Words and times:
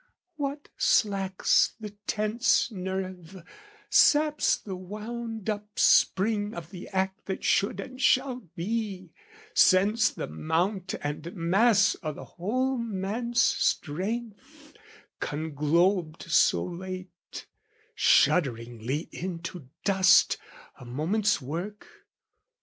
What 0.35 0.69
slacks 0.77 1.73
the 1.79 1.91
tense 2.07 2.71
nerve, 2.71 3.43
saps 3.87 4.57
the 4.57 4.75
wound 4.75 5.47
up 5.47 5.77
spring 5.77 6.55
Of 6.55 6.71
the 6.71 6.87
act 6.87 7.27
that 7.27 7.43
should 7.43 7.79
and 7.79 8.01
shall 8.01 8.39
be, 8.55 9.11
sends 9.53 10.11
the 10.11 10.25
mount 10.25 10.95
And 11.03 11.35
mass 11.35 11.95
o' 12.01 12.13
the 12.13 12.25
whole 12.25 12.77
man's 12.79 13.43
strength, 13.43 14.73
conglobed 15.19 16.23
so 16.31 16.65
late 16.65 17.45
Shudderingly 17.93 19.07
into 19.11 19.67
dust, 19.83 20.37
a 20.79 20.83
moment's 20.83 21.39
work? 21.43 21.85